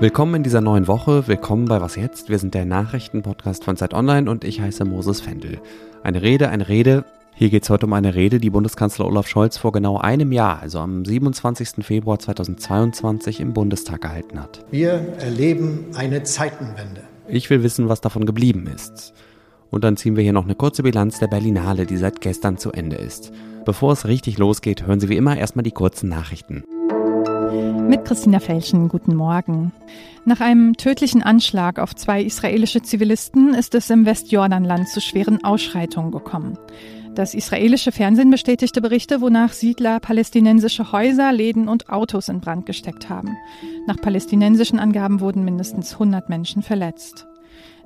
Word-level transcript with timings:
Willkommen 0.00 0.34
in 0.34 0.42
dieser 0.42 0.60
neuen 0.60 0.88
Woche, 0.88 1.28
willkommen 1.28 1.66
bei 1.66 1.80
Was 1.80 1.94
jetzt? 1.94 2.28
Wir 2.28 2.40
sind 2.40 2.52
der 2.52 2.64
Nachrichtenpodcast 2.64 3.62
von 3.62 3.76
Zeit 3.76 3.94
Online 3.94 4.28
und 4.28 4.42
ich 4.42 4.60
heiße 4.60 4.84
Moses 4.84 5.20
Fendel. 5.20 5.60
Eine 6.02 6.20
Rede, 6.20 6.48
eine 6.48 6.68
Rede. 6.68 7.04
Hier 7.34 7.48
geht 7.48 7.62
es 7.62 7.70
heute 7.70 7.86
um 7.86 7.92
eine 7.92 8.16
Rede, 8.16 8.40
die 8.40 8.50
Bundeskanzler 8.50 9.06
Olaf 9.06 9.28
Scholz 9.28 9.56
vor 9.56 9.70
genau 9.70 9.98
einem 9.98 10.32
Jahr, 10.32 10.60
also 10.60 10.80
am 10.80 11.04
27. 11.04 11.84
Februar 11.84 12.18
2022 12.18 13.38
im 13.38 13.52
Bundestag 13.52 14.00
gehalten 14.00 14.40
hat. 14.40 14.64
Wir 14.72 14.94
erleben 15.20 15.86
eine 15.94 16.24
Zeitenwende. 16.24 17.02
Ich 17.28 17.48
will 17.48 17.62
wissen, 17.62 17.88
was 17.88 18.00
davon 18.00 18.26
geblieben 18.26 18.66
ist. 18.66 19.14
Und 19.70 19.84
dann 19.84 19.96
ziehen 19.96 20.16
wir 20.16 20.24
hier 20.24 20.32
noch 20.32 20.44
eine 20.44 20.56
kurze 20.56 20.82
Bilanz 20.82 21.20
der 21.20 21.28
Berlinale, 21.28 21.86
die 21.86 21.96
seit 21.96 22.20
gestern 22.20 22.58
zu 22.58 22.72
Ende 22.72 22.96
ist. 22.96 23.32
Bevor 23.64 23.92
es 23.92 24.06
richtig 24.06 24.38
losgeht, 24.38 24.86
hören 24.86 25.00
Sie 25.00 25.08
wie 25.08 25.16
immer 25.16 25.38
erstmal 25.38 25.62
die 25.62 25.70
kurzen 25.70 26.08
Nachrichten. 26.08 26.64
Mit 27.54 28.04
Christina 28.04 28.40
Felschen, 28.40 28.88
guten 28.88 29.14
Morgen. 29.14 29.72
Nach 30.24 30.40
einem 30.40 30.76
tödlichen 30.76 31.22
Anschlag 31.22 31.78
auf 31.78 31.94
zwei 31.94 32.22
israelische 32.22 32.82
Zivilisten 32.82 33.54
ist 33.54 33.74
es 33.74 33.90
im 33.90 34.06
Westjordanland 34.06 34.88
zu 34.88 35.00
schweren 35.00 35.44
Ausschreitungen 35.44 36.10
gekommen. 36.10 36.58
Das 37.14 37.32
israelische 37.32 37.92
Fernsehen 37.92 38.30
bestätigte 38.30 38.80
Berichte, 38.80 39.20
wonach 39.20 39.52
Siedler 39.52 40.00
palästinensische 40.00 40.90
Häuser, 40.90 41.30
Läden 41.30 41.68
und 41.68 41.88
Autos 41.90 42.28
in 42.28 42.40
Brand 42.40 42.66
gesteckt 42.66 43.08
haben. 43.08 43.36
Nach 43.86 43.96
palästinensischen 44.00 44.80
Angaben 44.80 45.20
wurden 45.20 45.44
mindestens 45.44 45.92
100 45.92 46.28
Menschen 46.28 46.62
verletzt. 46.62 47.26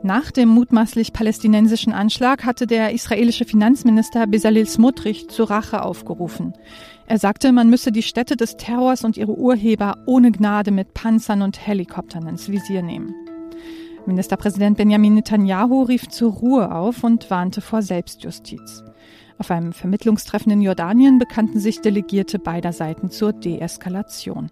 Nach 0.03 0.31
dem 0.31 0.49
mutmaßlich 0.49 1.13
palästinensischen 1.13 1.93
Anschlag 1.93 2.45
hatte 2.45 2.69
der 2.69 2.93
israelische 2.93 3.45
Finanzminister 3.45 4.29
Bezalel 4.29 4.67
Smotrich 4.67 5.29
zur 5.29 5.51
Rache 5.51 5.83
aufgerufen. 5.83 6.53
Er 7.07 7.19
sagte, 7.19 7.51
man 7.51 7.69
müsse 7.69 7.91
die 7.91 8.05
Städte 8.05 8.37
des 8.37 8.57
Terrors 8.57 9.05
und 9.05 9.17
ihre 9.17 9.37
Urheber 9.37 9.97
ohne 10.07 10.31
Gnade 10.31 10.71
mit 10.71 10.95
Panzern 10.95 11.43
und 11.43 11.67
Helikoptern 11.67 12.29
ins 12.29 12.49
Visier 12.49 12.83
nehmen. 12.83 13.13
Ministerpräsident 14.07 14.77
Benjamin 14.77 15.15
Netanyahu 15.15 15.83
rief 15.83 16.09
zur 16.09 16.33
Ruhe 16.33 16.73
auf 16.73 17.03
und 17.03 17.29
warnte 17.29 17.61
vor 17.61 17.83
Selbstjustiz. 17.83 18.85
Auf 19.37 19.51
einem 19.51 19.73
Vermittlungstreffen 19.73 20.53
in 20.53 20.61
Jordanien 20.61 21.19
bekannten 21.19 21.59
sich 21.59 21.81
Delegierte 21.81 22.39
beider 22.39 22.73
Seiten 22.73 23.11
zur 23.11 23.33
Deeskalation. 23.33 24.51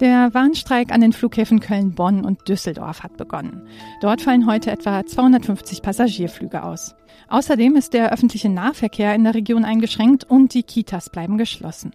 Der 0.00 0.34
Warnstreik 0.34 0.92
an 0.92 1.00
den 1.00 1.14
Flughäfen 1.14 1.58
Köln, 1.60 1.94
Bonn 1.94 2.26
und 2.26 2.48
Düsseldorf 2.48 3.02
hat 3.02 3.16
begonnen. 3.16 3.66
Dort 4.02 4.20
fallen 4.20 4.46
heute 4.46 4.70
etwa 4.70 5.06
250 5.06 5.80
Passagierflüge 5.80 6.62
aus. 6.62 6.94
Außerdem 7.28 7.76
ist 7.76 7.94
der 7.94 8.12
öffentliche 8.12 8.50
Nahverkehr 8.50 9.14
in 9.14 9.24
der 9.24 9.34
Region 9.34 9.64
eingeschränkt 9.64 10.24
und 10.24 10.52
die 10.52 10.64
Kitas 10.64 11.08
bleiben 11.08 11.38
geschlossen. 11.38 11.92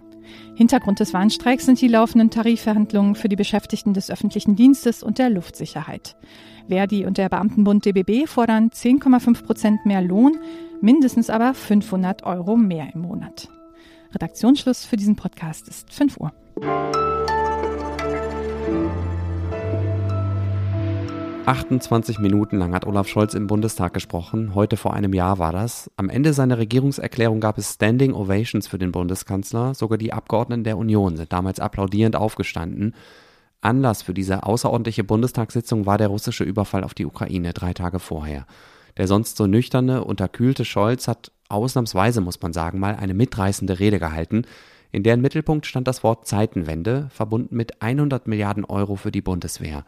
Hintergrund 0.56 1.00
des 1.00 1.14
Warnstreiks 1.14 1.66
sind 1.68 1.80
die 1.80 1.88
laufenden 1.88 2.32
Tarifverhandlungen 2.32 3.14
für 3.14 3.30
die 3.30 3.36
Beschäftigten 3.36 3.94
des 3.94 4.10
öffentlichen 4.10 4.56
Dienstes 4.56 5.04
und 5.04 5.20
der 5.20 5.30
Luftsicherheit. 5.30 6.16
Verdi 6.68 7.06
und 7.06 7.20
der 7.20 7.30
Beamtenbund 7.30 7.86
DBB 7.86 8.28
fordern 8.28 8.70
10,5 8.70 9.44
Prozent 9.44 9.86
mehr 9.86 10.02
Lohn, 10.02 10.38
mindestens 10.82 11.30
aber 11.30 11.54
500 11.54 12.24
Euro 12.24 12.58
mehr 12.58 12.90
im 12.96 13.02
Monat. 13.02 13.48
Redaktionsschluss 14.14 14.86
für 14.86 14.98
diesen 14.98 15.16
Podcast 15.16 15.68
ist 15.68 15.94
5 15.94 16.18
Uhr. 16.18 16.32
28 21.52 22.20
Minuten 22.20 22.60
lang 22.60 22.74
hat 22.74 22.88
Olaf 22.88 23.10
Scholz 23.10 23.34
im 23.34 23.48
Bundestag 23.48 23.94
gesprochen. 23.94 24.56
Heute 24.56 24.78
vor 24.78 24.94
einem 24.94 25.12
Jahr 25.14 25.38
war 25.38 25.52
das. 25.52 25.92
Am 25.98 26.10
Ende 26.10 26.32
seiner 26.32 26.58
Regierungserklärung 26.58 27.42
gab 27.42 27.58
es 27.58 27.74
Standing 27.74 28.14
Ovations 28.14 28.70
für 28.70 28.78
den 28.78 28.94
Bundeskanzler. 28.94 29.74
Sogar 29.74 29.98
die 29.98 30.14
Abgeordneten 30.14 30.64
der 30.64 30.78
Union 30.78 31.18
sind 31.18 31.34
damals 31.34 31.60
applaudierend 31.60 32.16
aufgestanden. 32.16 32.96
Anlass 33.60 34.02
für 34.02 34.14
diese 34.14 34.44
außerordentliche 34.44 35.04
Bundestagssitzung 35.04 35.86
war 35.86 35.98
der 35.98 36.08
russische 36.08 36.46
Überfall 36.46 36.86
auf 36.86 36.94
die 36.94 37.06
Ukraine 37.06 37.52
drei 37.52 37.74
Tage 37.74 38.00
vorher. 38.00 38.46
Der 38.96 39.10
sonst 39.10 39.36
so 39.36 39.46
nüchterne, 39.46 40.06
unterkühlte 40.06 40.64
Scholz 40.64 41.10
hat 41.10 41.34
ausnahmsweise, 41.50 42.22
muss 42.22 42.42
man 42.42 42.54
sagen, 42.54 42.80
mal 42.80 42.96
eine 42.96 43.14
mitreißende 43.14 43.78
Rede 43.78 44.00
gehalten, 44.00 44.44
in 44.94 45.04
deren 45.04 45.20
Mittelpunkt 45.20 45.66
stand 45.66 45.90
das 45.90 46.02
Wort 46.02 46.28
Zeitenwende, 46.28 47.10
verbunden 47.14 47.58
mit 47.58 47.82
100 47.82 48.26
Milliarden 48.26 48.64
Euro 48.64 48.96
für 48.96 49.12
die 49.12 49.22
Bundeswehr. 49.22 49.84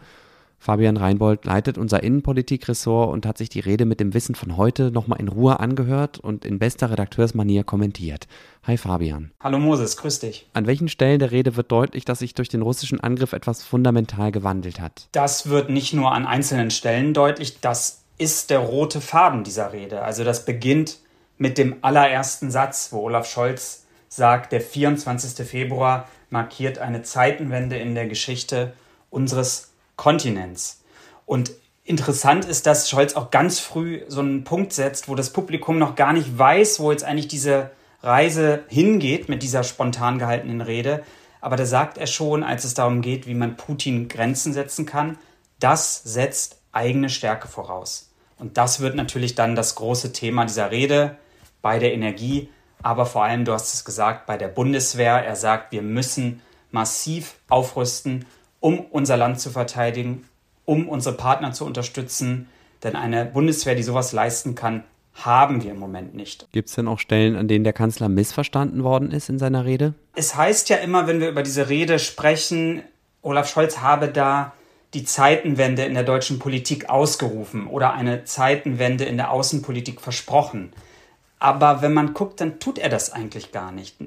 Fabian 0.64 0.96
Reinbold 0.96 1.44
leitet 1.44 1.78
unser 1.78 2.04
Innenpolitikressort 2.04 3.12
und 3.12 3.26
hat 3.26 3.38
sich 3.38 3.50
die 3.50 3.60
Rede 3.60 3.84
mit 3.84 4.00
dem 4.00 4.14
Wissen 4.14 4.34
von 4.34 4.56
heute 4.56 4.92
nochmal 4.92 5.20
in 5.20 5.28
Ruhe 5.28 5.60
angehört 5.60 6.20
und 6.20 6.46
in 6.46 6.58
bester 6.58 6.90
Redakteursmanier 6.90 7.66
kommentiert. 7.66 8.30
Hi 8.66 8.78
Fabian. 8.78 9.32
Hallo 9.42 9.60
Moses, 9.60 9.98
grüß 9.98 10.20
dich. 10.20 10.48
An 10.54 10.66
welchen 10.66 10.88
Stellen 10.88 11.20
der 11.20 11.32
Rede 11.32 11.58
wird 11.58 11.70
deutlich, 11.70 12.06
dass 12.06 12.20
sich 12.20 12.34
durch 12.34 12.48
den 12.48 12.62
russischen 12.62 13.02
Angriff 13.02 13.34
etwas 13.34 13.62
fundamental 13.62 14.32
gewandelt 14.32 14.80
hat? 14.80 15.10
Das 15.12 15.50
wird 15.50 15.70
nicht 15.70 15.94
nur 15.94 16.14
an 16.14 16.26
einzelnen 16.26 16.72
Stellen 16.72 17.14
deutlich, 17.14 17.60
das 17.60 18.06
ist 18.18 18.50
der 18.50 18.60
rote 18.60 19.02
Faden 19.02 19.44
dieser 19.44 19.74
Rede. 19.74 20.02
Also 20.04 20.24
das 20.24 20.46
beginnt 20.46 21.00
mit 21.38 21.58
dem 21.58 21.76
allerersten 21.82 22.52
Satz, 22.52 22.94
wo 22.94 23.00
Olaf 23.00 23.30
Scholz 23.30 23.86
sagt, 24.08 24.54
der 24.54 24.62
24. 24.62 25.46
Februar 25.46 26.08
markiert 26.30 26.78
eine 26.78 27.02
Zeitenwende 27.02 27.76
in 27.76 27.96
der 27.96 28.08
Geschichte 28.08 28.72
unseres 29.10 29.73
Kontinents. 29.96 30.82
Und 31.26 31.52
interessant 31.84 32.46
ist, 32.46 32.66
dass 32.66 32.90
Scholz 32.90 33.16
auch 33.16 33.32
ganz 33.32 33.60
früh 33.60 34.04
so 34.08 34.22
einen 34.22 34.44
Punkt 34.44 34.74
setzt, 34.74 35.10
wo 35.10 35.16
das 35.16 35.32
Publikum 35.32 35.78
noch 35.78 35.96
gar 35.96 36.14
nicht 36.14 36.38
weiß, 36.38 36.80
wo 36.80 36.92
jetzt 36.92 37.04
eigentlich 37.04 37.28
diese 37.28 37.72
Reise 38.02 38.64
hingeht 38.68 39.30
mit 39.30 39.44
dieser 39.44 39.64
spontan 39.64 40.20
gehaltenen 40.20 40.62
Rede. 40.62 41.04
Aber 41.42 41.56
da 41.56 41.66
sagt 41.66 41.98
er 41.98 42.08
schon, 42.08 42.44
als 42.44 42.64
es 42.64 42.74
darum 42.74 43.02
geht, 43.02 43.28
wie 43.28 43.34
man 43.34 43.58
Putin 43.58 44.08
Grenzen 44.08 44.54
setzen 44.54 44.86
kann, 44.86 45.18
das 45.60 46.04
setzt 46.04 46.58
eigene 46.72 47.10
Stärke 47.10 47.48
voraus. 47.48 48.10
Und 48.38 48.58
das 48.58 48.80
wird 48.80 48.96
natürlich 48.96 49.36
dann 49.36 49.56
das 49.56 49.76
große 49.76 50.12
Thema 50.12 50.46
dieser 50.46 50.72
Rede 50.72 51.18
bei 51.62 51.80
der 51.80 51.94
Energie, 51.94 52.50
aber 52.84 53.06
vor 53.06 53.24
allem, 53.24 53.46
du 53.46 53.54
hast 53.54 53.74
es 53.74 53.86
gesagt, 53.86 54.26
bei 54.26 54.38
der 54.38 54.50
Bundeswehr. 54.50 55.26
Er 55.26 55.38
sagt, 55.38 55.72
wir 55.72 55.82
müssen 55.82 56.42
massiv 56.72 57.36
aufrüsten 57.48 58.26
um 58.64 58.80
unser 58.80 59.18
Land 59.18 59.42
zu 59.42 59.50
verteidigen, 59.50 60.24
um 60.64 60.88
unsere 60.88 61.18
Partner 61.18 61.52
zu 61.52 61.66
unterstützen. 61.66 62.48
Denn 62.82 62.96
eine 62.96 63.26
Bundeswehr, 63.26 63.76
die 63.76 63.84
sowas 63.84 64.14
leisten 64.14 64.56
kann, 64.56 64.86
haben 65.16 65.64
wir 65.64 65.72
im 65.72 65.80
Moment 65.80 66.16
nicht. 66.16 66.48
Gibt 66.54 66.70
es 66.70 66.76
denn 66.76 66.88
auch 66.88 67.00
Stellen, 67.00 67.36
an 67.36 67.50
denen 67.50 67.66
der 67.66 67.74
Kanzler 67.74 68.08
missverstanden 68.08 68.86
worden 68.86 69.12
ist 69.12 69.28
in 69.28 69.38
seiner 69.38 69.66
Rede? 69.66 69.96
Es 70.16 70.38
heißt 70.38 70.70
ja 70.70 70.78
immer, 70.78 71.08
wenn 71.08 71.20
wir 71.20 71.28
über 71.28 71.44
diese 71.44 71.68
Rede 71.68 72.00
sprechen, 72.00 72.84
Olaf 73.22 73.50
Scholz 73.50 73.80
habe 73.80 74.08
da 74.08 74.54
die 74.94 75.04
Zeitenwende 75.04 75.84
in 75.84 75.94
der 75.94 76.04
deutschen 76.04 76.40
Politik 76.40 76.90
ausgerufen 76.90 77.68
oder 77.68 77.94
eine 77.94 78.24
Zeitenwende 78.24 79.04
in 79.04 79.18
der 79.18 79.32
Außenpolitik 79.32 80.00
versprochen. 80.00 80.72
Aber 81.38 81.82
wenn 81.82 81.94
man 81.94 82.14
guckt, 82.14 82.40
dann 82.40 82.62
tut 82.62 82.80
er 82.80 82.88
das 82.88 83.12
eigentlich 83.12 83.52
gar 83.52 83.74
nicht. 83.74 83.98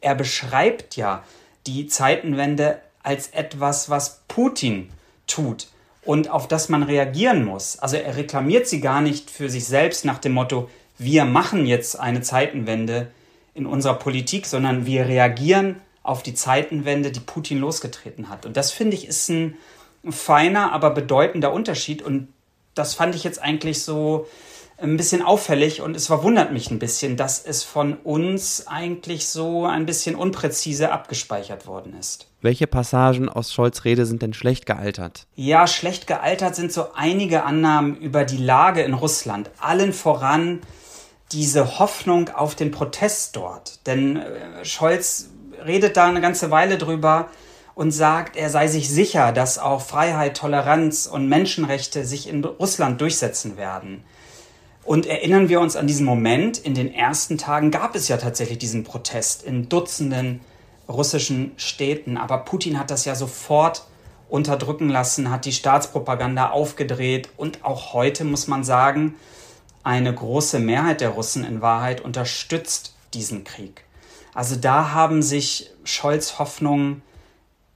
Er 0.00 0.14
beschreibt 0.14 0.94
ja 0.94 1.24
die 1.66 1.88
Zeitenwende 1.88 2.78
als 3.04 3.28
etwas, 3.28 3.88
was 3.88 4.22
Putin 4.26 4.90
tut 5.28 5.68
und 6.02 6.28
auf 6.30 6.48
das 6.48 6.68
man 6.68 6.82
reagieren 6.82 7.44
muss. 7.44 7.78
Also 7.78 7.96
er 7.96 8.16
reklamiert 8.16 8.66
sie 8.66 8.80
gar 8.80 9.00
nicht 9.00 9.30
für 9.30 9.48
sich 9.48 9.66
selbst 9.66 10.04
nach 10.04 10.18
dem 10.18 10.32
Motto, 10.32 10.68
wir 10.98 11.24
machen 11.24 11.66
jetzt 11.66 11.98
eine 11.98 12.22
Zeitenwende 12.22 13.10
in 13.54 13.66
unserer 13.66 13.94
Politik, 13.94 14.46
sondern 14.46 14.86
wir 14.86 15.06
reagieren 15.06 15.80
auf 16.02 16.22
die 16.22 16.34
Zeitenwende, 16.34 17.10
die 17.10 17.20
Putin 17.20 17.58
losgetreten 17.58 18.28
hat. 18.28 18.46
Und 18.46 18.56
das 18.56 18.70
finde 18.72 18.96
ich 18.96 19.08
ist 19.08 19.28
ein 19.30 19.56
feiner, 20.08 20.72
aber 20.72 20.90
bedeutender 20.90 21.52
Unterschied. 21.52 22.02
Und 22.02 22.28
das 22.74 22.94
fand 22.94 23.14
ich 23.14 23.24
jetzt 23.24 23.42
eigentlich 23.42 23.82
so 23.82 24.26
ein 24.84 24.96
bisschen 24.96 25.22
auffällig 25.22 25.80
und 25.80 25.96
es 25.96 26.06
verwundert 26.06 26.52
mich 26.52 26.70
ein 26.70 26.78
bisschen, 26.78 27.16
dass 27.16 27.44
es 27.44 27.62
von 27.62 27.94
uns 27.94 28.66
eigentlich 28.66 29.26
so 29.26 29.64
ein 29.64 29.86
bisschen 29.86 30.14
unpräzise 30.14 30.92
abgespeichert 30.92 31.66
worden 31.66 31.96
ist. 31.98 32.28
Welche 32.40 32.66
Passagen 32.66 33.28
aus 33.28 33.52
Scholz 33.52 33.84
Rede 33.84 34.06
sind 34.06 34.22
denn 34.22 34.34
schlecht 34.34 34.66
gealtert? 34.66 35.26
Ja, 35.34 35.66
schlecht 35.66 36.06
gealtert 36.06 36.54
sind 36.54 36.72
so 36.72 36.88
einige 36.94 37.44
Annahmen 37.44 37.96
über 37.96 38.24
die 38.24 38.36
Lage 38.36 38.82
in 38.82 38.94
Russland. 38.94 39.50
Allen 39.58 39.92
voran 39.92 40.60
diese 41.32 41.78
Hoffnung 41.78 42.28
auf 42.28 42.54
den 42.54 42.70
Protest 42.70 43.36
dort. 43.36 43.86
Denn 43.86 44.16
äh, 44.16 44.64
Scholz 44.64 45.30
redet 45.64 45.96
da 45.96 46.06
eine 46.06 46.20
ganze 46.20 46.50
Weile 46.50 46.78
drüber 46.78 47.28
und 47.74 47.90
sagt, 47.90 48.36
er 48.36 48.50
sei 48.50 48.68
sich 48.68 48.88
sicher, 48.88 49.32
dass 49.32 49.58
auch 49.58 49.80
Freiheit, 49.80 50.36
Toleranz 50.36 51.06
und 51.06 51.28
Menschenrechte 51.28 52.04
sich 52.04 52.28
in 52.28 52.44
Russland 52.44 53.00
durchsetzen 53.00 53.56
werden. 53.56 54.04
Und 54.84 55.06
erinnern 55.06 55.48
wir 55.48 55.60
uns 55.60 55.76
an 55.76 55.86
diesen 55.86 56.04
Moment, 56.04 56.58
in 56.58 56.74
den 56.74 56.92
ersten 56.92 57.38
Tagen 57.38 57.70
gab 57.70 57.94
es 57.94 58.08
ja 58.08 58.16
tatsächlich 58.16 58.58
diesen 58.58 58.84
Protest 58.84 59.42
in 59.42 59.68
Dutzenden 59.68 60.40
russischen 60.88 61.52
Städten, 61.56 62.18
aber 62.18 62.38
Putin 62.38 62.78
hat 62.78 62.90
das 62.90 63.06
ja 63.06 63.14
sofort 63.14 63.86
unterdrücken 64.28 64.90
lassen, 64.90 65.30
hat 65.30 65.46
die 65.46 65.52
Staatspropaganda 65.52 66.50
aufgedreht 66.50 67.30
und 67.36 67.64
auch 67.64 67.94
heute 67.94 68.24
muss 68.24 68.46
man 68.46 68.64
sagen, 68.64 69.14
eine 69.82 70.14
große 70.14 70.58
Mehrheit 70.58 71.00
der 71.00 71.10
Russen 71.10 71.44
in 71.44 71.62
Wahrheit 71.62 72.02
unterstützt 72.02 72.94
diesen 73.14 73.44
Krieg. 73.44 73.84
Also 74.34 74.56
da 74.56 74.92
haben 74.92 75.22
sich 75.22 75.70
Scholz 75.84 76.38
Hoffnungen 76.38 77.02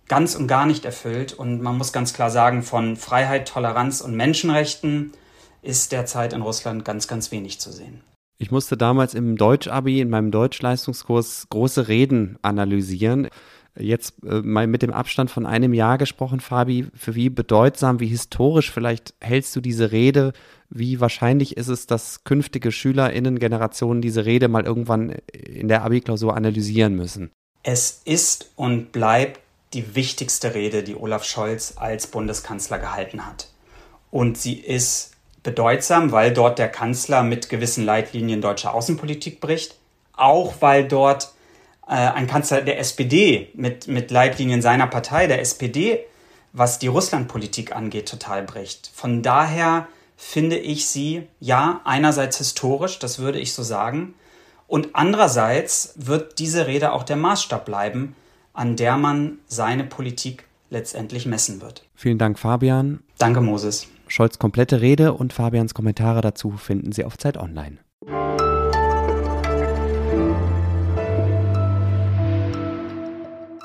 ganz 0.09 0.35
und 0.35 0.49
gar 0.49 0.67
nicht 0.67 0.85
erfüllt. 0.85 1.33
Und 1.33 1.63
man 1.63 1.79
muss 1.79 1.93
ganz 1.93 2.13
klar 2.13 2.31
sagen, 2.31 2.63
von 2.63 2.97
Freiheit, 2.97 3.47
Toleranz 3.47 4.01
und 4.01 4.17
Menschenrechten 4.17 5.13
ist 5.63 5.93
derzeit 5.93 6.33
in 6.33 6.43
Russland 6.43 6.85
ganz, 6.85 7.09
ganz 7.09 7.33
wenig 7.33 7.59
zu 7.59 7.73
sehen. 7.73 8.01
Ich 8.39 8.51
musste 8.53 8.77
damals 8.77 9.15
im 9.15 9.37
Deutsch-Abi, 9.37 10.01
in 10.01 10.11
meinem 10.11 10.31
Deutschleistungskurs, 10.31 11.49
große 11.51 11.89
Reden 11.89 12.39
analysieren. 12.43 13.29
Jetzt 13.77 14.15
äh, 14.25 14.43
mal 14.43 14.67
mit 14.69 14.83
dem 14.83 14.93
Abstand 14.93 15.31
von 15.31 15.45
einem 15.45 15.75
Jahr 15.75 15.99
gesprochen, 15.99 16.41
Fabi, 16.41 16.87
für 16.95 17.17
wie 17.17 17.31
bedeutsam, 17.31 17.99
wie 17.99 18.07
historisch 18.07 18.71
vielleicht 18.71 19.15
hältst 19.21 19.55
du 19.57 19.61
diese 19.61 19.91
Rede? 19.91 20.33
Wie 20.71 21.01
wahrscheinlich 21.01 21.57
ist 21.57 21.69
es, 21.69 21.87
dass 21.87 22.23
künftige 22.25 22.71
SchülerInnen-Generationen 22.71 24.03
diese 24.03 24.25
Rede 24.25 24.49
mal 24.49 24.65
irgendwann 24.65 25.17
in 25.33 25.69
der 25.69 25.83
Abi-Klausur 25.83 26.37
analysieren 26.37 26.95
müssen? 26.95 27.31
Es 27.65 28.03
ist 28.05 28.51
und 28.55 28.93
bleibt 28.93 29.41
die 29.73 29.95
wichtigste 29.95 30.55
Rede, 30.55 30.83
die 30.83 30.95
Olaf 30.95 31.25
Scholz 31.25 31.75
als 31.77 32.07
Bundeskanzler 32.07 32.79
gehalten 32.79 33.27
hat. 33.27 33.49
Und 34.11 34.39
sie 34.39 34.55
ist 34.55 35.13
bedeutsam, 35.43 36.13
weil 36.13 36.33
dort 36.33 36.59
der 36.59 36.69
Kanzler 36.69 37.23
mit 37.23 37.49
gewissen 37.49 37.85
Leitlinien 37.85 38.41
deutscher 38.41 38.75
Außenpolitik 38.75 39.41
bricht, 39.41 39.77
auch 40.15 40.55
weil 40.61 40.87
dort 40.87 41.33
äh, 41.87 41.93
ein 41.93 42.27
Kanzler 42.27 42.61
der 42.61 42.79
SPD 42.79 43.49
mit, 43.55 43.89
mit 43.89 44.11
Leitlinien 44.11 44.63
seiner 44.63 44.87
Partei, 44.87 45.27
der 45.27 45.41
SPD, 45.41 46.05
was 46.53 46.79
die 46.79 46.89
Russlandpolitik 46.89 47.75
angeht, 47.75 48.09
total 48.09 48.43
bricht. 48.43 48.91
Von 48.95 49.23
daher 49.23 49.87
finde 50.17 50.59
ich 50.59 50.89
sie, 50.89 51.29
ja, 51.41 51.81
einerseits 51.85 52.39
historisch, 52.39 52.99
das 52.99 53.19
würde 53.19 53.39
ich 53.39 53.55
so 53.55 53.63
sagen, 53.63 54.15
und 54.67 54.91
andererseits 54.93 55.95
wird 55.97 56.39
diese 56.39 56.67
Rede 56.67 56.93
auch 56.93 57.05
der 57.05 57.17
Maßstab 57.17 57.65
bleiben, 57.65 58.15
an 58.53 58.77
der 58.77 58.97
man 58.97 59.39
seine 59.47 59.85
Politik 59.85 60.45
letztendlich 60.69 61.25
messen 61.25 61.63
wird. 61.63 61.85
Vielen 61.95 62.19
Dank, 62.19 62.39
Fabian. 62.39 63.01
Danke, 63.17 63.41
Moses. 63.41 63.87
Scholz 64.09 64.39
komplette 64.39 64.81
Rede 64.81 65.13
und 65.13 65.33
Fabians 65.33 65.75
Kommentare 65.75 66.21
dazu 66.21 66.53
finden 66.53 66.93
Sie 66.93 67.05
auf 67.05 67.19
Zeit 67.19 67.37
Online. 67.37 67.79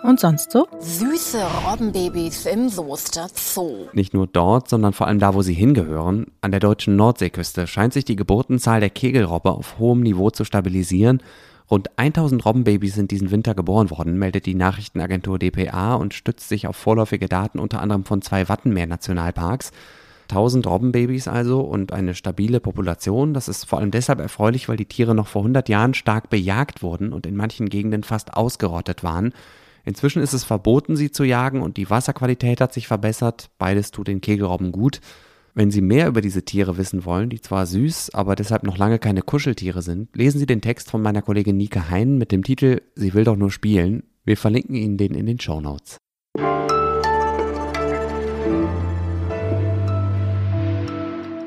Und 0.04 0.20
sonst 0.20 0.52
so? 0.52 0.68
Süße 0.80 1.42
Robbenbabys 1.66 2.46
im 2.46 2.68
Soester 2.68 3.30
Zoo. 3.34 3.88
Nicht 3.94 4.14
nur 4.14 4.28
dort, 4.28 4.68
sondern 4.68 4.92
vor 4.92 5.08
allem 5.08 5.20
da, 5.20 5.34
wo 5.34 5.42
sie 5.42 5.54
hingehören. 5.54 6.28
An 6.42 6.52
der 6.52 6.60
deutschen 6.60 6.98
Nordseeküste 6.98 7.68
scheint 7.68 7.94
sich 7.94 8.04
die 8.04 8.18
Geburtenzahl 8.18 8.82
der 8.82 8.90
Kegelrobbe 8.90 9.52
auf 9.52 9.80
hohem 9.80 10.02
Niveau 10.02 10.30
zu 10.30 10.44
stabilisieren. 10.44 11.24
Rund 11.72 11.90
1000 11.98 12.46
Robbenbabys 12.46 12.96
sind 12.96 13.12
diesen 13.12 13.32
Winter 13.32 13.56
geboren 13.56 13.90
worden, 13.92 14.20
meldet 14.20 14.46
die 14.46 14.56
Nachrichtenagentur 14.56 15.40
dpa 15.40 15.96
und 15.96 16.14
stützt 16.14 16.50
sich 16.50 16.68
auf 16.68 16.76
vorläufige 16.76 17.30
Daten 17.30 17.58
unter 17.58 17.82
anderem 17.82 18.04
von 18.04 18.22
zwei 18.22 18.50
Wattenmeer-Nationalparks. 18.50 19.72
1000 20.24 20.68
Robbenbabys 20.68 21.28
also 21.28 21.62
und 21.62 21.94
eine 21.94 22.16
stabile 22.16 22.60
Population. 22.60 23.34
Das 23.34 23.48
ist 23.48 23.66
vor 23.66 23.80
allem 23.80 23.92
deshalb 23.92 24.20
erfreulich, 24.20 24.70
weil 24.70 24.78
die 24.78 24.86
Tiere 24.86 25.16
noch 25.16 25.28
vor 25.28 25.42
100 25.42 25.70
Jahren 25.70 25.94
stark 25.94 26.30
bejagt 26.30 26.82
wurden 26.82 27.14
und 27.14 27.26
in 27.26 27.36
manchen 27.36 27.70
Gegenden 27.70 28.04
fast 28.04 28.34
ausgerottet 28.34 29.04
waren. 29.04 29.34
Inzwischen 29.86 30.22
ist 30.22 30.34
es 30.34 30.44
verboten, 30.44 30.96
sie 30.96 31.12
zu 31.12 31.24
jagen 31.24 31.62
und 31.62 31.78
die 31.78 31.90
Wasserqualität 31.90 32.62
hat 32.62 32.74
sich 32.74 32.88
verbessert. 32.88 33.50
Beides 33.58 33.92
tut 33.92 34.08
den 34.08 34.22
Kegelrobben 34.22 34.72
gut. 34.72 35.02
Wenn 35.56 35.70
Sie 35.70 35.82
mehr 35.82 36.08
über 36.08 36.22
diese 36.22 36.44
Tiere 36.44 36.78
wissen 36.78 37.06
wollen, 37.06 37.30
die 37.30 37.40
zwar 37.40 37.68
süß, 37.68 38.16
aber 38.16 38.36
deshalb 38.36 38.64
noch 38.64 38.78
lange 38.78 38.98
keine 38.98 39.22
Kuscheltiere 39.22 39.84
sind, 39.84 40.16
lesen 40.16 40.40
Sie 40.40 40.48
den 40.48 40.62
Text 40.62 40.90
von 40.90 41.02
meiner 41.02 41.22
Kollegin 41.22 41.58
Nika 41.58 41.90
Hein 41.92 42.18
mit 42.18 42.32
dem 42.32 42.44
Titel 42.44 42.82
Sie 42.96 43.14
will 43.14 43.24
doch 43.24 43.36
nur 43.36 43.52
spielen. 43.52 44.04
Wir 44.26 44.38
verlinken 44.38 44.76
Ihnen 44.76 44.98
den 44.98 45.14
in 45.14 45.28
den 45.28 45.40
Show 45.40 45.62
Notes. 45.62 45.98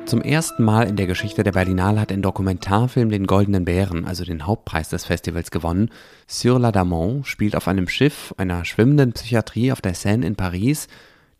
Zum 0.06 0.22
ersten 0.22 0.62
Mal 0.62 0.86
in 0.88 0.94
der 0.94 1.08
Geschichte 1.08 1.42
der 1.42 1.50
Berlinale 1.50 2.00
hat 2.00 2.12
ein 2.12 2.22
Dokumentarfilm 2.22 3.10
den 3.10 3.26
Goldenen 3.26 3.64
Bären, 3.64 4.04
also 4.04 4.24
den 4.24 4.46
Hauptpreis 4.46 4.88
des 4.88 5.04
Festivals, 5.04 5.50
gewonnen. 5.50 5.90
Sur 6.28 6.60
la 6.60 6.70
Damont 6.70 7.26
spielt 7.26 7.56
auf 7.56 7.66
einem 7.66 7.88
Schiff 7.88 8.32
einer 8.36 8.64
schwimmenden 8.64 9.14
Psychiatrie 9.14 9.72
auf 9.72 9.80
der 9.80 9.94
Seine 9.94 10.24
in 10.24 10.36
Paris. 10.36 10.86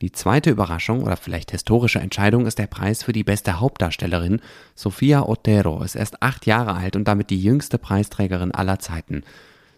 Die 0.01 0.11
zweite 0.11 0.51
Überraschung 0.51 1.05
oder 1.05 1.17
vielleicht 1.17 1.53
historische 1.53 2.01
Entscheidung 2.01 2.45
ist 2.45 2.59
der 2.59 2.67
Preis 2.67 3.05
für 3.05 3.13
die 3.13 3.23
beste 3.23 3.61
Hauptdarstellerin. 3.61 4.41
Sofia 4.75 5.23
Otero 5.23 5.85
ist 5.85 5.95
erst 5.95 6.21
acht 6.21 6.45
Jahre 6.45 6.75
alt 6.75 6.97
und 6.97 7.07
damit 7.07 7.31
die 7.31 7.41
jüngste 7.41 7.79
Preisträgerin 7.79 8.51
aller 8.51 8.81
Zeiten. 8.81 9.23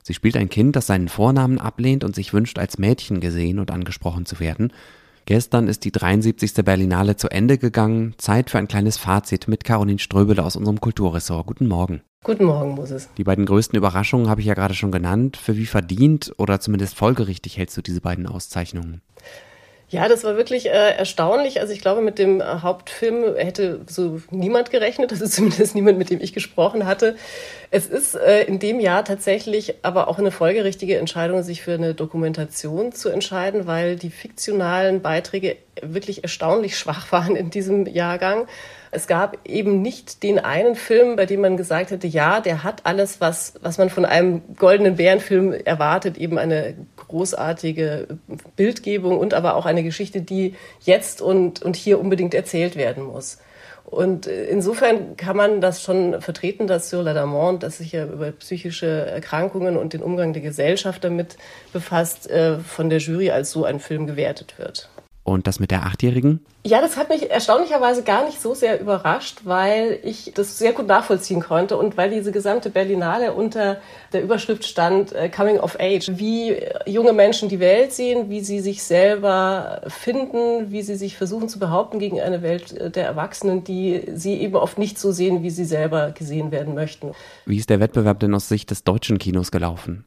Sie 0.03 0.15
spielt 0.15 0.39
ein 0.39 0.49
Kind, 0.49 0.77
das 0.77 0.87
seinen 0.87 1.09
Vornamen 1.09 1.59
ablehnt 1.59 2.05
und 2.05 2.15
sich 2.15 2.33
wünscht, 2.33 2.59
als 2.59 2.79
Mädchen 2.79 3.21
gesehen 3.21 3.59
und 3.59 3.71
angesprochen 3.71 4.25
zu 4.25 4.41
werden. 4.41 4.73
Gestern 5.29 5.69
ist 5.69 5.85
die 5.85 5.93
73. 5.93 6.55
Berlinale 6.65 7.17
zu 7.17 7.29
Ende 7.29 7.59
gegangen. 7.59 8.15
Zeit 8.17 8.49
für 8.49 8.57
ein 8.57 8.67
kleines 8.67 8.97
Fazit 8.97 9.47
mit 9.47 9.63
Caroline 9.63 9.99
Ströbele 9.99 10.43
aus 10.43 10.57
unserem 10.57 10.81
Kulturressort. 10.81 11.47
Guten 11.47 11.67
Morgen. 11.67 12.01
Guten 12.25 12.47
Morgen, 12.47 12.71
Moses. 12.71 13.11
Die 13.19 13.25
beiden 13.25 13.45
größten 13.45 13.77
Überraschungen 13.77 14.31
habe 14.31 14.41
ich 14.41 14.47
ja 14.47 14.55
gerade 14.55 14.73
schon 14.73 14.91
genannt. 14.91 15.37
Für 15.37 15.59
wie 15.59 15.67
verdient 15.67 16.33
oder 16.39 16.61
zumindest 16.61 16.95
folgerichtig 16.95 17.59
hältst 17.59 17.77
du 17.77 17.83
diese 17.83 18.01
beiden 18.01 18.27
Auszeichnungen? 18.27 19.03
Ja, 19.91 20.07
das 20.07 20.23
war 20.23 20.37
wirklich 20.37 20.67
äh, 20.67 20.97
erstaunlich. 20.97 21.61
Also 21.61 21.73
ich 21.73 21.81
glaube, 21.81 22.03
mit 22.03 22.19
dem 22.19 22.43
äh, 22.43 22.45
Hauptfilm 22.45 23.37
hätte 23.37 23.81
so 23.87 24.21
niemand 24.31 24.71
gerechnet, 24.71 25.13
also 25.13 25.27
zumindest 25.27 25.75
niemand, 25.75 25.97
mit 25.97 26.11
dem 26.11 26.21
ich 26.21 26.35
gesprochen 26.35 26.85
hatte. 26.85 27.17
Es 27.71 27.87
ist 27.87 28.15
äh, 28.15 28.43
in 28.43 28.59
dem 28.59 28.81
Jahr 28.81 29.03
tatsächlich 29.07 29.77
aber 29.83 30.09
auch 30.09 30.19
eine 30.19 30.31
folgerichtige 30.31 30.99
Entscheidung, 30.99 31.43
sich 31.43 31.63
für 31.63 31.73
eine 31.73 31.95
Dokumentation 31.95 32.93
zu 32.93 33.09
entscheiden, 33.09 33.67
weil 33.67 33.97
die 33.97 34.11
fiktionalen 34.11 35.01
Beiträge 35.01 35.57
wirklich 35.81 36.23
erstaunlich 36.23 36.77
schwach 36.77 37.11
waren 37.13 37.35
in 37.35 37.49
diesem 37.49 37.87
Jahrgang. 37.87 38.47
Es 38.91 39.07
gab 39.07 39.39
eben 39.47 39.81
nicht 39.81 40.23
den 40.23 40.39
einen 40.39 40.75
Film, 40.75 41.17
bei 41.17 41.25
dem 41.25 41.41
man 41.41 41.57
gesagt 41.57 41.93
hätte, 41.93 42.07
ja, 42.07 42.41
der 42.41 42.63
hat 42.63 42.85
alles, 42.85 43.23
was, 43.23 43.55
was 43.63 43.79
man 43.79 43.89
von 43.89 44.05
einem 44.05 44.43
goldenen 44.57 44.97
Bärenfilm 44.97 45.53
erwartet, 45.53 46.19
eben 46.19 46.39
eine 46.39 46.75
großartige 47.09 48.07
Bildgebung 48.57 49.19
und 49.19 49.35
aber 49.35 49.57
auch 49.57 49.67
eine 49.67 49.83
Geschichte, 49.83 50.21
die 50.21 50.55
jetzt 50.81 51.21
und, 51.21 51.63
und 51.63 51.77
hier 51.77 51.99
unbedingt 52.01 52.35
erzählt 52.35 52.77
werden 52.77 53.05
muss. 53.05 53.39
Und 53.85 54.27
insofern 54.27 55.17
kann 55.17 55.35
man 55.35 55.63
das 55.63 55.83
schon 55.83 56.21
vertreten, 56.21 56.67
dass 56.67 56.91
Sur 56.91 57.03
la 57.03 57.15
Damont, 57.15 57.63
das 57.63 57.79
sich 57.79 57.93
ja 57.93 58.05
über 58.05 58.33
psychische 58.33 58.87
Erkrankungen 58.87 59.79
und 59.79 59.95
den 59.95 60.03
Umgang 60.03 60.35
der 60.35 60.43
Gesellschaft 60.43 61.05
damit 61.05 61.39
befasst, 61.73 62.31
äh, 62.31 62.59
von 62.59 62.91
der 62.91 62.99
Jury 62.99 63.31
als 63.31 63.51
so 63.51 63.65
ein 63.65 63.81
Film 63.81 64.07
gewertet 64.07 64.59
wird. 64.59 64.91
Und 65.29 65.47
das 65.47 65.61
mit 65.61 65.71
der 65.71 65.83
Achtjährigen? 65.83 66.41
Ja, 66.65 66.81
das 66.81 66.97
hat 66.97 67.11
mich 67.11 67.31
erstaunlicherweise 67.31 68.03
gar 68.03 68.25
nicht 68.25 68.41
so 68.41 68.55
sehr 68.55 68.81
überrascht, 68.81 69.41
weil 69.45 69.99
ich 70.03 70.33
das 70.35 70.57
sehr 70.57 70.73
gut 70.73 70.87
nachvollziehen 70.87 71.43
konnte 71.43 71.77
und 71.77 71.99
weil 71.99 72.09
diese 72.09 72.33
gesamte 72.33 72.71
Berlinale 72.71 73.35
unter 73.35 73.77
der 74.15 74.23
Überschrift 74.23 74.65
stand 74.65 75.13
äh, 75.13 75.29
Coming 75.29 75.61
of 75.61 75.77
Age. 75.79 76.13
Wie 76.15 76.57
junge 76.87 77.13
Menschen 77.13 77.51
die 77.51 77.61
Welt 77.61 77.93
sehen, 77.93 78.31
wie 78.31 78.41
sie 78.41 78.61
sich 78.61 78.83
selber 78.83 79.83
finden, 79.89 80.73
wie 80.73 80.81
sie 80.81 80.97
sich 80.97 81.19
versuchen 81.19 81.51
zu 81.51 81.59
behaupten 81.59 81.99
gegen 81.99 82.23
eine 82.23 82.41
Welt 82.41 82.73
äh, 82.73 82.91
der 82.91 83.05
Erwachsenen, 83.05 83.65
die 83.65 84.05
sie 84.15 84.33
eben 84.41 84.57
oft 84.57 84.79
nicht 84.79 84.99
so 84.99 85.13
sehen, 85.13 85.43
wie 85.43 85.51
sie 85.51 85.67
selber 85.67 86.13
gesehen 86.13 86.53
werden 86.53 86.75
möchten. 86.75 87.13
Wie 87.45 87.59
ist 87.59 87.69
der 87.69 87.81
Wettbewerb 87.81 88.19
denn 88.21 88.35
aus 88.35 88.49
Sicht 88.49 88.71
des 88.71 88.83
deutschen 88.83 89.19
Kinos 89.19 89.51
gelaufen? 89.51 90.07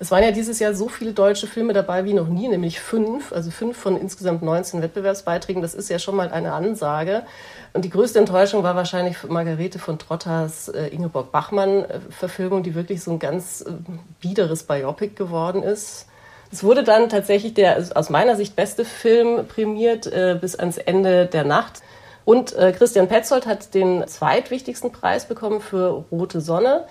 Es 0.00 0.12
waren 0.12 0.22
ja 0.22 0.30
dieses 0.30 0.60
Jahr 0.60 0.74
so 0.74 0.88
viele 0.88 1.12
deutsche 1.12 1.48
Filme 1.48 1.72
dabei 1.72 2.04
wie 2.04 2.14
noch 2.14 2.28
nie, 2.28 2.46
nämlich 2.46 2.78
fünf, 2.78 3.32
also 3.32 3.50
fünf 3.50 3.76
von 3.76 4.00
insgesamt 4.00 4.42
19 4.42 4.80
Wettbewerbsbeiträgen. 4.80 5.60
Das 5.60 5.74
ist 5.74 5.90
ja 5.90 5.98
schon 5.98 6.14
mal 6.14 6.30
eine 6.30 6.52
Ansage. 6.52 7.24
Und 7.72 7.84
die 7.84 7.90
größte 7.90 8.20
Enttäuschung 8.20 8.62
war 8.62 8.76
wahrscheinlich 8.76 9.24
Margarete 9.24 9.80
von 9.80 9.98
Trotters 9.98 10.68
äh, 10.68 10.86
Ingeborg 10.88 11.32
Bachmann-Verfilmung, 11.32 12.62
die 12.62 12.76
wirklich 12.76 13.02
so 13.02 13.10
ein 13.10 13.18
ganz 13.18 13.62
äh, 13.62 13.72
biederes 14.20 14.62
Biopic 14.62 15.16
geworden 15.16 15.64
ist. 15.64 16.06
Es 16.52 16.62
wurde 16.62 16.84
dann 16.84 17.08
tatsächlich 17.08 17.54
der 17.54 17.84
aus 17.94 18.08
meiner 18.08 18.36
Sicht 18.36 18.54
beste 18.54 18.84
Film 18.84 19.46
prämiert 19.48 20.06
äh, 20.06 20.38
bis 20.40 20.54
ans 20.54 20.78
Ende 20.78 21.26
der 21.26 21.44
Nacht. 21.44 21.82
Und 22.24 22.54
äh, 22.54 22.72
Christian 22.72 23.08
Petzold 23.08 23.46
hat 23.46 23.74
den 23.74 24.06
zweitwichtigsten 24.06 24.92
Preis 24.92 25.26
bekommen 25.26 25.60
für 25.60 26.04
Rote 26.12 26.40
Sonne. 26.40 26.84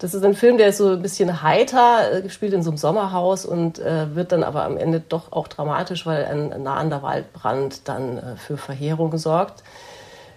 Das 0.00 0.14
ist 0.14 0.24
ein 0.24 0.32
Film, 0.32 0.56
der 0.56 0.68
ist 0.68 0.78
so 0.78 0.92
ein 0.92 1.02
bisschen 1.02 1.42
heiter, 1.42 2.10
äh, 2.10 2.22
gespielt 2.22 2.54
in 2.54 2.62
so 2.62 2.70
einem 2.70 2.78
Sommerhaus 2.78 3.44
und 3.44 3.78
äh, 3.78 4.14
wird 4.14 4.32
dann 4.32 4.42
aber 4.42 4.64
am 4.64 4.78
Ende 4.78 5.00
doch 5.00 5.30
auch 5.30 5.46
dramatisch, 5.46 6.06
weil 6.06 6.24
ein 6.24 6.62
nahender 6.62 7.02
Waldbrand 7.02 7.86
dann 7.86 8.16
äh, 8.16 8.36
für 8.36 8.56
Verheerung 8.56 9.18
sorgt. 9.18 9.62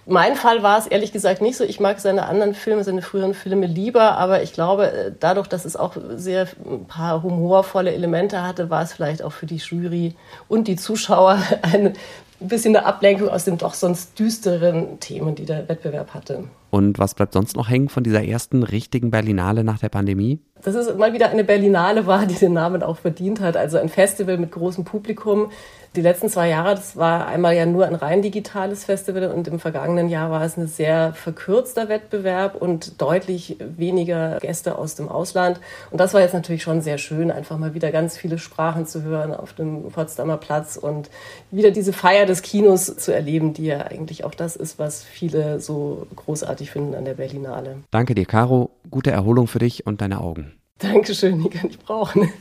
Mein 0.06 0.36
Fall 0.36 0.64
war 0.64 0.78
es 0.78 0.88
ehrlich 0.88 1.14
gesagt 1.14 1.42
nicht 1.42 1.56
so. 1.56 1.64
Ich 1.64 1.80
mag 1.80 2.00
seine 2.00 2.26
anderen 2.26 2.56
Filme, 2.56 2.84
seine 2.84 3.02
früheren 3.02 3.34
Filme 3.34 3.68
lieber, 3.68 4.18
aber 4.18 4.44
ich 4.44 4.52
glaube, 4.52 4.92
äh, 4.92 5.12
dadurch, 5.18 5.48
dass 5.48 5.64
es 5.64 5.76
auch 5.78 5.96
sehr 6.16 6.48
ein 6.70 6.86
paar 6.86 7.24
humorvolle 7.24 7.94
Elemente 7.94 8.44
hatte, 8.44 8.70
war 8.70 8.84
es 8.84 8.94
vielleicht 8.94 9.24
auch 9.24 9.32
für 9.32 9.46
die 9.46 9.58
Jury 9.58 10.16
und 10.50 10.68
die 10.68 10.76
Zuschauer 10.76 11.38
ein 11.62 11.94
bisschen 12.40 12.76
eine 12.76 12.86
Ablenkung 12.86 13.30
aus 13.30 13.46
den 13.46 13.58
doch 13.58 13.74
sonst 13.74 14.20
düsteren 14.20 15.00
Themen, 15.00 15.36
die 15.36 15.46
der 15.46 15.70
Wettbewerb 15.70 16.14
hatte. 16.14 16.46
Und 16.70 16.98
was 17.00 17.14
bleibt 17.14 17.34
sonst 17.34 17.56
noch 17.56 17.70
hängen 17.70 17.88
von 17.88 18.04
dieser 18.04 18.24
ersten 18.24 18.64
richtigen 18.64 19.12
Berlinale 19.12 19.64
nach 19.64 19.80
der 19.80 19.90
Pandemie? 19.90 20.40
Dass 20.64 20.76
es 20.76 20.94
mal 20.98 21.14
wieder 21.14 21.30
eine 21.30 21.44
Berlinale 21.44 22.08
war, 22.08 22.26
die 22.26 22.36
den 22.36 22.54
Namen 22.54 22.84
auch 22.84 22.98
verdient 22.98 23.42
hat. 23.42 23.56
Also 23.56 23.78
ein 23.78 23.90
Festival 23.90 24.38
mit 24.38 24.52
großem 24.52 24.84
Publikum, 24.84 25.52
die 25.96 26.02
letzten 26.02 26.28
zwei 26.28 26.50
Jahre, 26.50 26.76
das 26.76 26.96
war 26.96 27.28
einmal 27.28 27.56
ja 27.56 27.66
nur 27.66 27.86
ein 27.86 27.96
rein 27.96 28.22
digitales 28.22 28.84
Festival 28.84 29.32
und 29.32 29.48
im 29.48 29.60
vergangenen 29.60 30.10
Jahr 30.10 30.32
war 30.32 30.42
es 30.44 30.58
ein 30.58 30.68
sehr 30.68 31.14
verkürzter 31.14 31.88
Wettbewerb 31.88 32.56
und 32.56 33.00
deutlich 33.02 33.58
weniger 33.60 34.40
Gäste 34.40 34.78
aus 34.78 34.96
dem 34.96 35.08
Ausland. 35.08 35.60
Und 35.92 36.00
das 36.00 36.14
war 36.14 36.22
jetzt 36.22 36.34
natürlich 36.34 36.64
schon 36.64 36.82
sehr 36.82 36.98
schön, 36.98 37.30
einfach 37.30 37.58
mal 37.58 37.76
wieder 37.76 37.92
ganz 37.92 38.18
viele 38.18 38.40
Sprachen 38.40 38.88
zu 38.88 39.04
hören 39.04 39.34
auf 39.34 39.54
dem 39.54 39.92
Potsdamer 39.92 40.38
Platz 40.38 40.78
und 40.78 41.10
wieder 41.52 41.70
diese 41.70 41.94
Feier 41.94 42.26
des 42.26 42.42
Kinos 42.42 42.96
zu 42.98 43.14
erleben, 43.14 43.54
die 43.54 43.66
ja 43.66 43.82
eigentlich 43.82 44.24
auch 44.24 44.34
das 44.34 44.56
ist, 44.56 44.80
was 44.80 45.04
viele 45.04 45.60
so 45.60 46.08
großartig 46.16 46.72
finden 46.72 46.96
an 46.96 47.06
der 47.06 47.14
Berlinale. 47.14 47.78
Danke 47.92 48.16
dir, 48.16 48.26
Caro. 48.26 48.72
Gute 48.90 49.12
Erholung 49.12 49.48
für 49.48 49.60
dich 49.60 49.86
und 49.86 50.02
deine 50.02 50.22
Augen. 50.22 50.54
Dankeschön, 50.80 51.42
die 51.44 51.50
kann 51.50 51.70
ich 51.70 51.78
brauchen. 51.80 52.32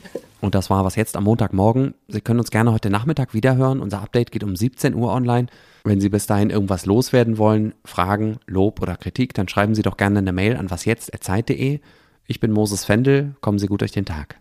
Und 0.43 0.55
das 0.55 0.69
war 0.69 0.83
was 0.83 0.97
jetzt 0.97 1.15
am 1.15 1.23
Montagmorgen. 1.23 1.93
Sie 2.09 2.19
können 2.19 2.41
uns 2.41 2.51
gerne 2.51 2.73
heute 2.73 2.89
Nachmittag 2.89 3.33
wiederhören. 3.33 3.79
Unser 3.79 4.01
Update 4.01 4.29
geht 4.29 4.43
um 4.43 4.57
17 4.57 4.93
Uhr 4.93 5.13
online. 5.13 5.47
Wenn 5.85 6.01
Sie 6.01 6.09
bis 6.09 6.27
dahin 6.27 6.49
irgendwas 6.49 6.85
loswerden 6.85 7.37
wollen, 7.37 7.73
Fragen, 7.85 8.39
Lob 8.45 8.81
oder 8.81 8.97
Kritik, 8.97 9.33
dann 9.33 9.47
schreiben 9.47 9.73
Sie 9.73 9.83
doch 9.83 9.95
gerne 9.95 10.19
eine 10.19 10.33
Mail 10.33 10.57
an 10.57 10.69
wasjetzt.zeit.de. 10.69 11.79
Ich 12.27 12.39
bin 12.41 12.51
Moses 12.51 12.83
Fendel. 12.83 13.35
Kommen 13.39 13.57
Sie 13.57 13.67
gut 13.67 13.79
durch 13.79 13.93
den 13.93 14.03
Tag. 14.03 14.35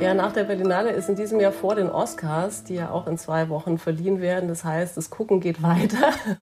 Ja, 0.00 0.12
nach 0.12 0.32
der 0.32 0.44
Berlinale 0.44 0.90
ist 0.90 1.08
in 1.08 1.16
diesem 1.16 1.40
Jahr 1.40 1.52
vor 1.52 1.74
den 1.74 1.88
Oscars, 1.88 2.64
die 2.64 2.74
ja 2.74 2.90
auch 2.90 3.06
in 3.06 3.16
zwei 3.16 3.48
Wochen 3.48 3.78
verliehen 3.78 4.20
werden. 4.20 4.48
Das 4.48 4.62
heißt, 4.62 4.94
das 4.96 5.08
Gucken 5.08 5.40
geht 5.40 5.62
weiter. 5.62 6.12